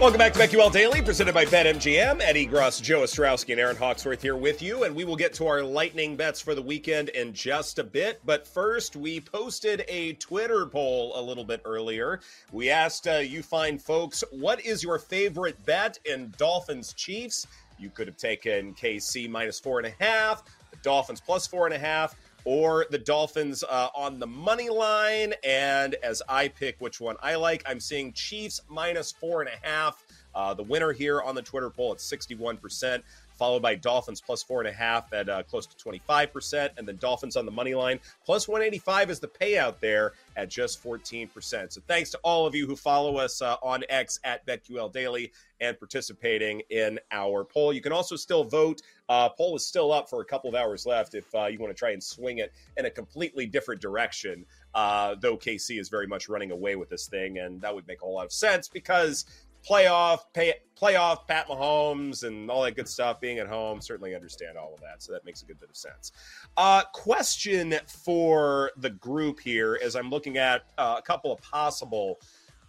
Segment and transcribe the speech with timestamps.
[0.00, 2.22] Welcome back to BetQL Daily, presented by BetMGM.
[2.22, 5.46] Ed Egros, Joe Ostrowski, and Erin Hawksworth here with you, and we will get to
[5.46, 8.18] our lightning bets for the weekend in just a bit.
[8.24, 12.20] But first, we posted a Twitter poll a little bit earlier.
[12.50, 17.46] We asked uh, you fine folks, what is your favorite bet in Dolphins Chiefs?
[17.78, 21.74] You could have taken KC minus four and a half, the Dolphins plus four and
[21.74, 25.34] a half, or the Dolphins uh, on the money line.
[25.44, 29.66] And as I pick which one I like, I'm seeing Chiefs minus four and a
[29.66, 30.04] half.
[30.34, 33.02] Uh, the winner here on the Twitter poll at 61%,
[33.40, 36.96] followed by Dolphins plus four and a half at uh, close to 25%, and then
[36.96, 41.72] Dolphins on the money line plus 185 is the payout there at just 14%.
[41.72, 45.32] So thanks to all of you who follow us uh, on X at BetQL Daily
[45.58, 47.72] and participating in our poll.
[47.72, 48.82] You can also still vote.
[49.08, 51.74] Uh, poll is still up for a couple of hours left if uh, you want
[51.74, 54.44] to try and swing it in a completely different direction.
[54.74, 58.02] Uh, though KC is very much running away with this thing, and that would make
[58.02, 59.24] a whole lot of sense because
[59.68, 63.20] playoff, pay, playoff, Pat Mahomes, and all that good stuff.
[63.20, 65.76] Being at home, certainly understand all of that, so that makes a good bit of
[65.76, 66.12] sense.
[66.56, 72.20] Uh, question for the group here, as I'm looking at uh, a couple of possible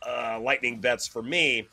[0.05, 1.67] uh, lightning bets for me.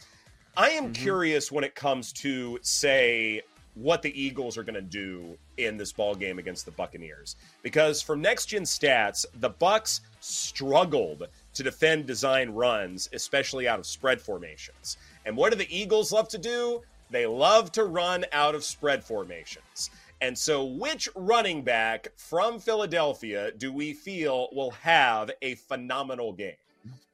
[0.57, 0.93] I am mm-hmm.
[0.93, 3.43] curious when it comes to say
[3.75, 8.03] what the Eagles are going to do in this ball game against the Buccaneers because
[8.03, 11.29] from next gen stats the Bucks struggled
[11.59, 14.97] to defend design runs especially out of spread formations.
[15.27, 16.83] And what do the Eagles love to do?
[17.11, 19.91] They love to run out of spread formations.
[20.21, 26.55] And so, which running back from Philadelphia do we feel will have a phenomenal game?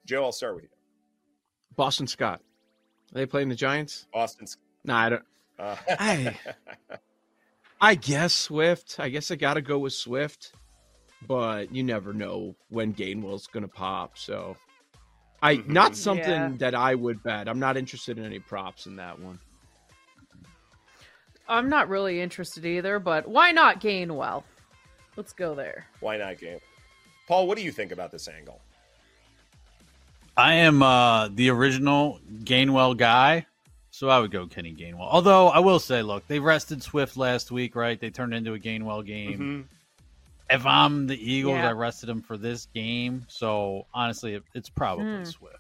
[0.05, 0.71] Joe, I'll start with you.
[1.75, 2.41] Boston Scott.
[3.15, 4.07] Are they playing the Giants?
[4.13, 4.47] Boston.
[4.85, 5.25] Nah, I don't.
[5.59, 5.77] Uh.
[5.89, 6.39] I,
[7.81, 9.01] I guess Swift.
[9.01, 10.53] I guess I got to go with Swift,
[11.27, 14.19] but you never know when Gainwell's going to pop.
[14.19, 14.57] So
[15.43, 15.73] I mm-hmm.
[15.73, 16.53] not something yeah.
[16.59, 17.49] that I would bet.
[17.49, 19.39] I'm not interested in any props in that one.
[21.47, 24.45] I'm not really interested either, but why not Gainwell?
[25.17, 25.87] Let's go there.
[26.01, 26.59] Why not Gain?
[27.29, 28.61] Paul, what do you think about this angle?
[30.37, 33.47] I am uh, the original Gainwell guy,
[33.91, 35.09] so I would go Kenny Gainwell.
[35.09, 38.01] Although I will say, look, they rested Swift last week, right?
[38.01, 39.33] They turned into a Gainwell game.
[39.33, 39.61] Mm-hmm
[40.51, 41.69] if I'm the Eagles, yeah.
[41.69, 43.25] I rested him for this game.
[43.29, 45.27] So honestly, it's probably mm.
[45.27, 45.57] Swift.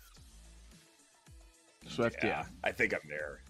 [1.88, 2.28] Swift, yeah.
[2.28, 2.44] yeah.
[2.62, 3.40] I think I'm there.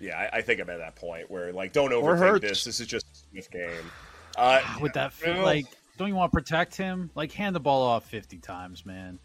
[0.00, 2.64] Yeah, I, I, think I'm at that point where like don't overthink this.
[2.64, 3.90] This is just a Swift game.
[4.36, 5.12] Uh, With that,
[5.42, 5.66] like,
[5.96, 7.10] don't you want to protect him?
[7.16, 9.18] Like, hand the ball off 50 times, man.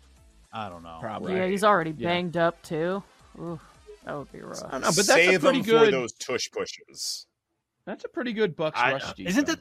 [0.51, 0.97] I don't know.
[0.99, 1.35] Probably.
[1.35, 2.47] Yeah, he's already banged yeah.
[2.47, 3.03] up too.
[3.39, 3.59] Ooh,
[4.05, 4.61] that would be rough.
[4.63, 5.85] Know, but that's Save a pretty good...
[5.85, 7.27] for those tush pushes.
[7.85, 9.13] That's a pretty good Bucks I, rush.
[9.13, 9.29] Defense.
[9.29, 9.59] Isn't that?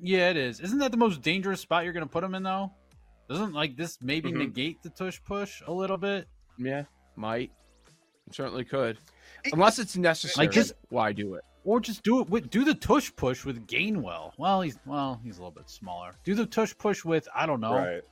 [0.00, 0.60] Yeah, it is.
[0.60, 2.72] Isn't that the most dangerous spot you're going to put him in, though?
[3.28, 4.38] Doesn't like this maybe mm-hmm.
[4.38, 6.28] negate the tush push a little bit?
[6.58, 6.84] Yeah,
[7.16, 7.50] might.
[8.30, 8.98] certainly could.
[9.52, 10.46] Unless it's necessary.
[10.46, 11.44] Like just why do it?
[11.64, 14.32] Or just do it with do the tush push with Gainwell.
[14.38, 16.12] Well, he's well, he's a little bit smaller.
[16.24, 17.74] Do the tush push with I don't know.
[17.74, 18.02] Right.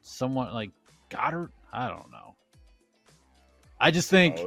[0.00, 0.70] Someone like
[1.10, 2.34] Goedert, I don't know.
[3.78, 4.40] I just think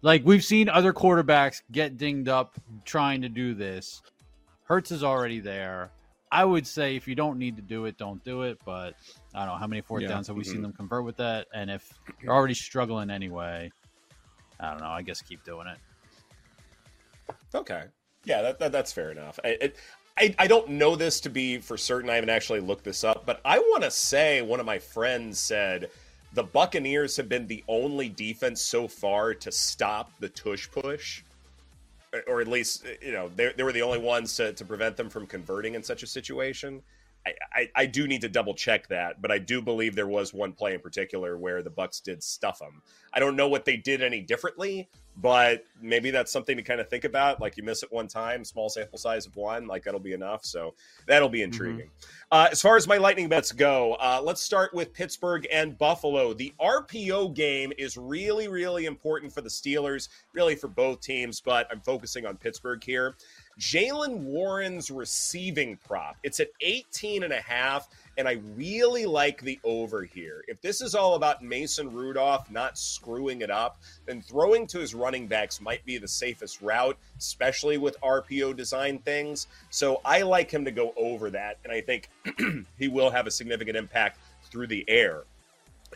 [0.00, 4.02] like we've seen other quarterbacks get dinged up trying to do this.
[4.72, 5.90] Hurts is already there.
[6.30, 8.58] I would say if you don't need to do it, don't do it.
[8.64, 8.94] But
[9.34, 10.08] I don't know how many fourth yeah.
[10.08, 10.52] downs have we mm-hmm.
[10.52, 11.46] seen them convert with that.
[11.52, 13.70] And if you're already struggling anyway,
[14.58, 14.86] I don't know.
[14.86, 15.76] I guess keep doing it.
[17.54, 17.82] Okay.
[18.24, 19.38] Yeah, that, that that's fair enough.
[19.44, 19.76] I, it,
[20.16, 22.08] I, I don't know this to be for certain.
[22.08, 25.38] I haven't actually looked this up, but I want to say one of my friends
[25.38, 25.90] said
[26.32, 31.24] the Buccaneers have been the only defense so far to stop the tush push
[32.26, 35.08] or at least you know they, they were the only ones to, to prevent them
[35.08, 36.82] from converting in such a situation.
[37.24, 40.34] I, I, I, do need to double check that, but I do believe there was
[40.34, 42.82] one play in particular where the Bucks did stuff them.
[43.12, 46.88] I don't know what they did any differently, but maybe that's something to kind of
[46.88, 47.40] think about.
[47.40, 50.44] Like you miss it one time, small sample size of one, like that'll be enough.
[50.44, 50.74] So
[51.06, 51.52] that'll be mm-hmm.
[51.52, 51.86] intriguing.
[51.86, 52.26] Mm-hmm.
[52.30, 56.32] Uh, as far as my lightning bets go, uh, let's start with Pittsburgh and Buffalo.
[56.32, 61.66] The RPO game is really, really important for the Steelers, really for both teams, but
[61.70, 63.16] I'm focusing on Pittsburgh here.
[63.58, 66.16] Jaylen Warren's receiving prop.
[66.22, 67.88] It's at 18 and a half,
[68.18, 70.44] and I really like the over here.
[70.48, 74.94] If this is all about Mason Rudolph not screwing it up, then throwing to his
[74.94, 79.46] running backs might be the safest route, especially with RPO design things.
[79.70, 82.08] So I like him to go over that, and I think
[82.78, 84.18] he will have a significant impact
[84.50, 85.22] through the air.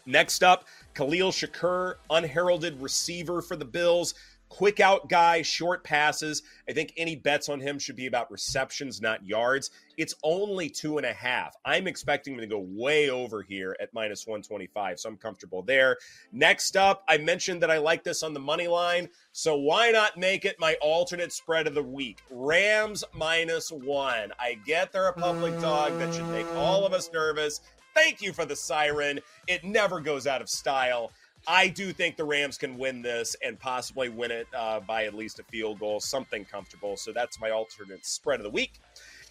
[0.05, 4.15] Next up, Khalil Shakir, unheralded receiver for the Bills
[4.57, 6.43] quick out guy, short passes.
[6.67, 9.71] I think any bets on him should be about receptions, not yards.
[9.99, 11.55] It's only two and a half.
[11.67, 15.99] I'm expecting him to go way over here at minus 125, so I'm comfortable there.
[16.33, 20.17] Next up, I mentioned that I like this on the money line, so why not
[20.17, 22.23] make it my alternate spread of the week?
[22.31, 24.33] Rams minus one.
[24.39, 27.61] I get they're a public dog that should make all of us nervous.
[27.95, 29.21] Thank you for the siren.
[29.47, 31.13] It never goes out of style.
[31.49, 35.15] I do think the Rams can win this and possibly win it uh, by at
[35.15, 36.97] least a field goal, something comfortable.
[36.97, 38.81] So that's my alternate spread of the week.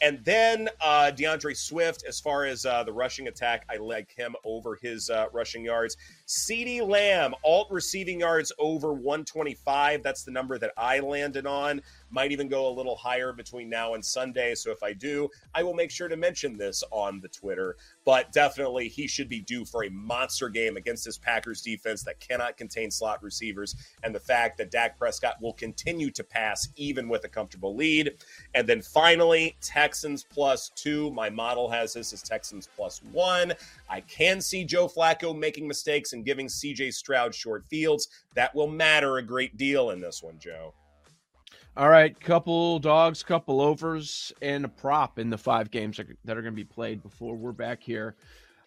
[0.01, 4.35] And then uh, D'Andre Swift, as far as uh, the rushing attack, I like him
[4.43, 5.95] over his uh, rushing yards.
[6.27, 10.03] CeeDee Lamb, alt receiving yards over 125.
[10.03, 11.81] That's the number that I landed on.
[12.09, 14.55] Might even go a little higher between now and Sunday.
[14.55, 17.77] So if I do, I will make sure to mention this on the Twitter.
[18.05, 22.19] But definitely, he should be due for a monster game against this Packers defense that
[22.19, 23.75] cannot contain slot receivers.
[24.03, 28.13] And the fact that Dak Prescott will continue to pass even with a comfortable lead.
[28.53, 29.55] And then finally,
[29.85, 31.11] Texans plus two.
[31.11, 33.53] My model has this as Texans plus one.
[33.87, 38.07] I can see Joe Flacco making mistakes and giving CJ Stroud short fields.
[38.33, 40.73] That will matter a great deal in this one, Joe.
[41.77, 46.41] All right, couple dogs, couple overs, and a prop in the five games that are
[46.41, 48.15] going to be played before we're back here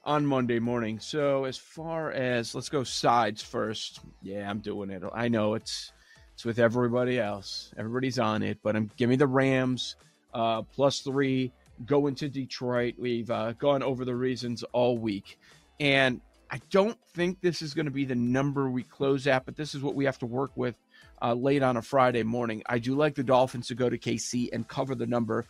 [0.04, 1.00] on Monday morning.
[1.00, 3.98] So as far as let's go sides first.
[4.22, 5.02] Yeah, I'm doing it.
[5.12, 5.90] I know it's
[6.32, 7.74] it's with everybody else.
[7.76, 9.96] Everybody's on it, but I'm give me the Rams
[10.34, 11.52] uh, plus three
[11.86, 12.94] going to Detroit.
[12.98, 15.38] We've uh, gone over the reasons all week,
[15.80, 16.20] and
[16.50, 19.74] I don't think this is going to be the number we close at, but this
[19.74, 20.76] is what we have to work with
[21.20, 22.62] uh, late on a Friday morning.
[22.66, 25.44] I do like the Dolphins to go to KC and cover the number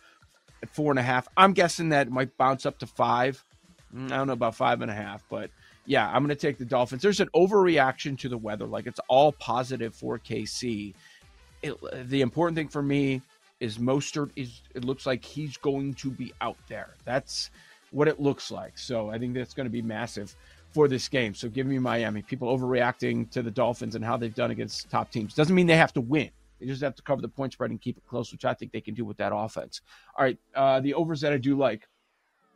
[0.61, 1.27] at four and a half.
[1.37, 3.43] I'm guessing that might bounce up to five.
[3.95, 5.51] Mm, I don't know about five and a half, but
[5.85, 7.01] yeah, I'm going to take the Dolphins.
[7.01, 8.65] There's an overreaction to the weather.
[8.65, 10.93] Like it's all positive for KC.
[11.61, 11.75] It,
[12.09, 13.21] the important thing for me
[13.59, 16.95] is Mostert is it looks like he's going to be out there.
[17.05, 17.51] That's
[17.91, 18.77] what it looks like.
[18.77, 20.35] So I think that's going to be massive
[20.71, 21.33] for this game.
[21.33, 22.21] So give me Miami.
[22.21, 25.33] People overreacting to the Dolphins and how they've done against top teams.
[25.33, 26.29] Doesn't mean they have to win.
[26.59, 28.71] They just have to cover the point spread and keep it close, which I think
[28.71, 29.81] they can do with that offense.
[30.17, 30.37] All right.
[30.53, 31.87] Uh, the overs that I do like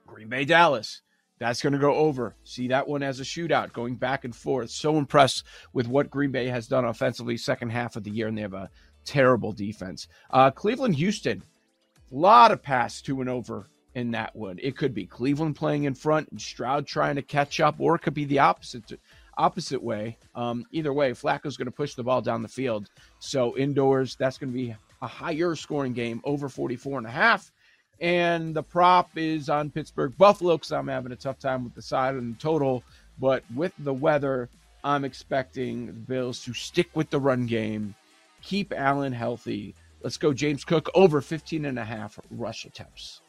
[0.05, 1.01] Green Bay, Dallas.
[1.39, 2.35] That's going to go over.
[2.43, 4.69] See that one as a shootout going back and forth.
[4.69, 8.37] So impressed with what Green Bay has done offensively second half of the year, and
[8.37, 8.69] they have a
[9.05, 10.07] terrible defense.
[10.29, 11.43] Uh, Cleveland, Houston,
[12.11, 14.59] a lot of pass to and over in that one.
[14.61, 18.01] It could be Cleveland playing in front and Stroud trying to catch up, or it
[18.01, 18.99] could be the opposite
[19.37, 20.17] opposite way.
[20.35, 22.89] Um, either way, Flacco's going to push the ball down the field.
[23.19, 27.51] So indoors, that's going to be a higher scoring game, over 44 and a half.
[27.99, 31.81] And the prop is on Pittsburgh Buffalo because I'm having a tough time with the
[31.81, 32.83] side and the total.
[33.19, 34.49] But with the weather,
[34.83, 37.95] I'm expecting the Bills to stick with the run game,
[38.43, 39.73] keep Allen healthy.
[40.03, 43.21] Let's go, James Cook, over 15 and a half rush attempts.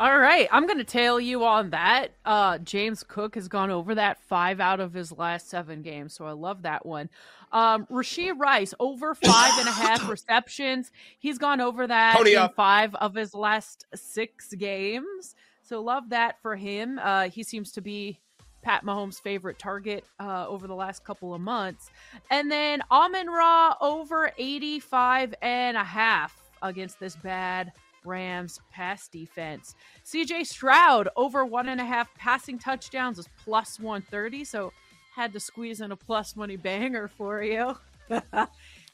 [0.00, 2.08] All right, I'm going to tail you on that.
[2.24, 6.24] Uh, James Cook has gone over that five out of his last seven games, so
[6.24, 7.08] I love that one.
[7.52, 10.90] Um, Rashee Rice over five and a half receptions.
[11.18, 12.56] He's gone over that Pony in up.
[12.56, 16.98] five of his last six games, so love that for him.
[16.98, 18.18] Uh, he seems to be
[18.62, 21.90] Pat Mahomes' favorite target uh, over the last couple of months.
[22.30, 27.72] And then Amon Ra over 85 and a half against this bad
[28.04, 29.74] Rams pass defense.
[30.04, 34.44] CJ Stroud over one and a half passing touchdowns is plus 130.
[34.44, 34.72] So
[35.14, 37.76] had to squeeze in a plus money banger for you.
[38.08, 38.48] and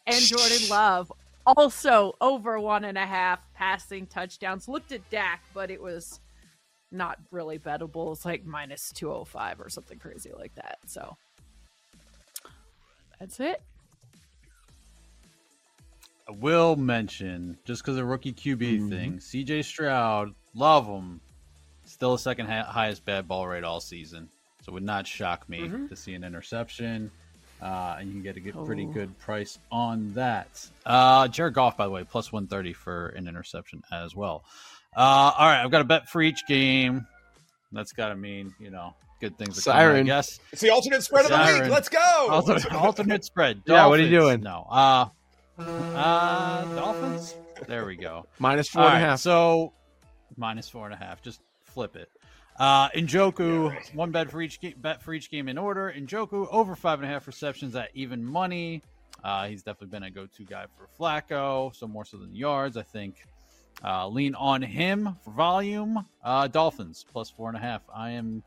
[0.09, 1.13] Jordan Love
[1.57, 4.69] also over one and a half passing touchdowns.
[4.69, 6.21] Looked at Dak, but it was
[6.91, 8.13] not really bettable.
[8.13, 10.79] It's like minus 205 or something crazy like that.
[10.87, 11.17] So
[13.19, 13.63] that's it.
[16.29, 18.91] I will mention just because of rookie QB mm-hmm.
[18.91, 21.21] thing, CJ Stroud, love him,
[21.85, 24.29] still a second ha- highest bad ball rate all season.
[24.63, 25.87] So it would not shock me mm-hmm.
[25.87, 27.11] to see an interception.
[27.61, 28.65] Uh, and you can get a good, oh.
[28.65, 30.69] pretty good price on that.
[30.87, 34.45] Uh, Jared Goff, by the way, plus 130 for an interception as well.
[34.99, 37.07] Uh, all right, I've got a bet for each game.
[37.71, 39.63] That's got to mean, you know, good things.
[39.63, 40.07] Siren.
[40.07, 41.49] Yes, it's the alternate spread Siren.
[41.51, 41.73] of the week.
[41.73, 42.27] Let's go.
[42.29, 43.65] Alternate, alternate spread.
[43.65, 43.69] Dolphins.
[43.79, 44.41] Yeah, what are you doing?
[44.41, 44.67] No.
[44.69, 45.07] Uh,
[45.59, 47.35] Uh, Dolphins.
[47.67, 48.27] There we go.
[48.41, 49.11] Minus four and a half.
[49.11, 49.73] Right, so
[50.37, 51.23] minus four and a half.
[51.23, 52.09] Just flip it.
[52.59, 53.95] Uh, Njoku, yeah, right.
[53.95, 55.95] one bet for each game, bet for each game in order.
[55.97, 58.83] Njoku over five and a half receptions at even money.
[59.23, 62.77] Uh, he's definitely been a go-to guy for Flacco, so more so than yards.
[62.77, 63.17] I think
[63.85, 66.05] uh, lean on him for volume.
[66.23, 67.83] Uh, Dolphins plus four and a half.
[67.95, 68.43] I am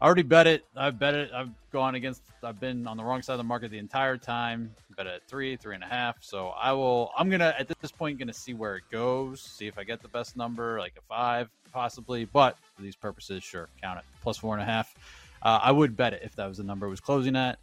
[0.00, 0.64] I already bet it.
[0.76, 1.30] I've bet it.
[1.32, 2.22] I've gone against.
[2.42, 4.74] I've been on the wrong side of the market the entire time.
[4.94, 6.16] Bet at three, three and a half.
[6.20, 7.10] So I will.
[7.16, 9.40] I'm gonna at this point gonna see where it goes.
[9.40, 12.26] See if I get the best number, like a five possibly.
[12.26, 14.94] But for these purposes, sure, count it plus four and a half.
[15.42, 17.58] Uh, I would bet it if that was the number it was closing at.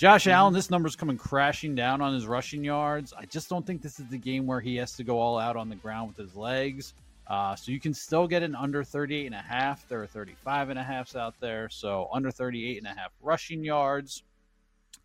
[0.00, 0.30] Josh mm-hmm.
[0.30, 3.12] Allen, this number's coming crashing down on his rushing yards.
[3.12, 5.56] I just don't think this is the game where he has to go all out
[5.56, 6.94] on the ground with his legs.
[7.26, 9.86] Uh, so you can still get an under 38 and a half.
[9.90, 11.68] There are 35 and a halfs out there.
[11.68, 14.22] So under 38 and a half rushing yards.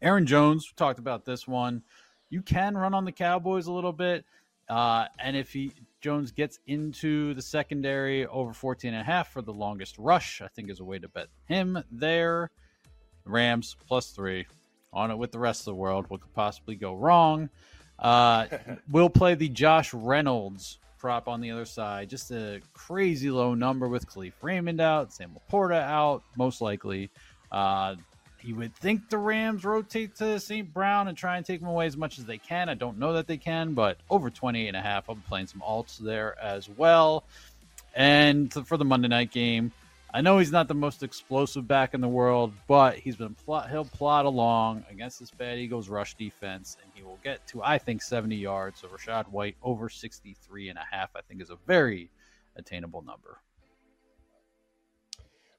[0.01, 1.83] Aaron Jones, we talked about this one.
[2.29, 4.23] You can run on the Cowboys a little bit.
[4.69, 9.41] Uh, and if he Jones gets into the secondary over 14 and a half for
[9.41, 12.49] the longest rush, I think is a way to bet him there.
[13.25, 14.45] Rams plus three
[14.95, 16.05] on it with the rest of the world.
[16.07, 17.49] What could possibly go wrong?
[17.99, 18.47] Uh,
[18.89, 22.09] we'll play the Josh Reynolds prop on the other side.
[22.09, 27.11] Just a crazy low number with Kalif Raymond out, Sam LaPorta out, most likely.
[27.51, 27.95] Uh,
[28.41, 30.71] you would think the Rams rotate to St.
[30.71, 32.69] Brown and try and take him away as much as they can.
[32.69, 35.09] I don't know that they can, but over 28 and a half.
[35.09, 37.23] I'll be playing some alts there as well.
[37.95, 39.71] And for the Monday night game,
[40.15, 43.69] I know he's not the most explosive back in the world, but he's been plot,
[43.69, 47.77] he'll plot along against this bad Eagles rush defense, and he will get to I
[47.77, 48.79] think 70 yards.
[48.79, 52.09] So Rachaad White over 63 and a half, I think, is a very
[52.55, 53.41] attainable number.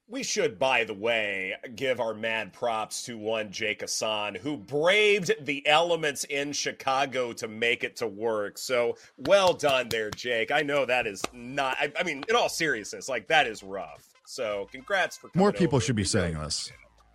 [0.09, 5.33] We should, by the way, give our mad props to one Jake Hassan, who braved
[5.45, 8.57] the elements in Chicago to make it to work.
[8.57, 10.51] So well done there, Jake.
[10.51, 14.16] I know that is not, I, I mean, in all seriousness, like that is rough.
[14.27, 16.71] So congrats for more people should be saying this.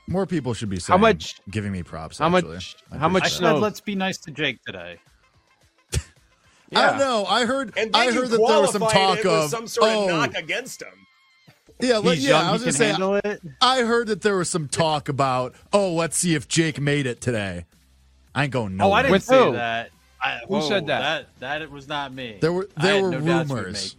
[0.08, 2.18] More people should be saying how much giving me props.
[2.18, 2.56] How actually.
[2.56, 2.75] much?
[2.98, 3.24] How much?
[3.24, 4.98] I said let's be nice to Jake today.
[5.94, 6.00] yeah.
[6.75, 7.25] I don't know.
[7.25, 7.77] I heard.
[7.94, 10.89] I heard that there was some talk of some sort oh, of knock against him.
[11.80, 12.30] Yeah, let, yeah.
[12.30, 12.98] Young, I was just saying.
[13.62, 15.56] I heard that there was some talk about.
[15.74, 17.65] Oh, let's see if Jake made it today.
[18.34, 18.86] I ain't going no.
[18.86, 19.53] Oh, I didn't With say who?
[19.53, 19.89] that.
[20.24, 21.01] I, who whoa, said oh, that?
[21.01, 21.39] that?
[21.39, 22.38] That it was not me.
[22.39, 23.96] There were there were no rumors.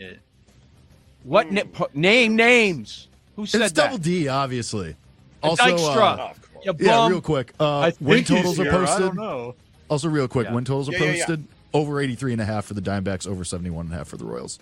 [1.24, 1.62] What na-
[1.94, 3.08] name names?
[3.36, 3.86] Who said it's that?
[3.86, 4.96] Double D, obviously.
[5.42, 6.18] Also, Dykstra.
[6.18, 6.32] Uh,
[6.66, 7.52] oh, yeah, real quick.
[7.58, 9.54] Uh, win totals are posted.
[9.88, 10.54] Also, real quick, yeah.
[10.54, 11.40] win totals are yeah, posted.
[11.40, 14.16] Yeah, over 83 and a half for the Diamondbacks, over 71 and a half for
[14.16, 14.58] the Royals.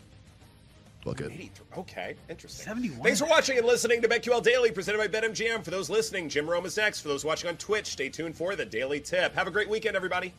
[1.04, 1.32] Look it.
[1.78, 2.66] Okay, interesting.
[2.66, 3.02] 71.
[3.02, 5.64] Thanks for watching and listening to BetQL Daily, presented by BetMGM.
[5.64, 7.00] For those listening, Jim Rome is next.
[7.00, 9.34] For those watching on Twitch, stay tuned for the Daily Tip.
[9.34, 10.34] Have a great weekend, everybody.